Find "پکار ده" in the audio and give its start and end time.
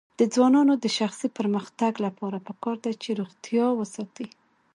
2.47-2.91